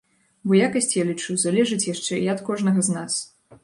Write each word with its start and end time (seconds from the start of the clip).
Бо 0.51 0.57
якасць, 0.67 0.89
я 0.95 1.03
лічу, 1.11 1.37
залежыць 1.43 1.89
яшчэ 1.93 2.13
і 2.25 2.35
ад 2.37 2.45
кожнага 2.53 2.79
з 2.91 3.01
нас. 3.01 3.25